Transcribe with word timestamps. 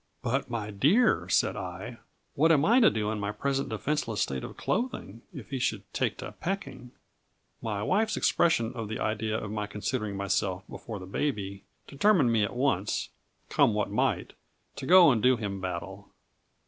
"But, 0.23 0.49
my 0.49 0.71
dear," 0.71 1.29
said 1.29 1.55
I, 1.55 1.99
"what 2.33 2.51
am 2.51 2.65
I 2.65 2.79
to 2.79 2.89
do 2.89 3.11
in 3.11 3.19
my 3.19 3.31
present 3.31 3.69
defenceless 3.69 4.19
state 4.19 4.43
of 4.43 4.57
clothing, 4.57 5.21
if 5.31 5.51
he 5.51 5.59
should 5.59 5.83
take 5.93 6.17
to 6.17 6.31
pecking?" 6.31 6.89
My 7.61 7.83
wife's 7.83 8.17
expression 8.17 8.73
of 8.73 8.89
the 8.89 8.97
idea 8.99 9.37
of 9.39 9.51
my 9.51 9.67
considering 9.67 10.17
myself 10.17 10.67
before 10.67 10.97
the 10.97 11.05
baby, 11.05 11.65
determined 11.85 12.31
me 12.33 12.43
at 12.43 12.55
once, 12.55 13.09
come 13.47 13.75
what 13.75 13.91
might, 13.91 14.33
to 14.77 14.87
go 14.87 15.11
and 15.11 15.21
do 15.21 15.37
him 15.37 15.61
battle. 15.61 16.09